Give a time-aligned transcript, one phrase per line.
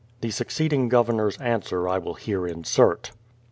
[0.21, 3.11] The succeeding Governor's answer I will here insert.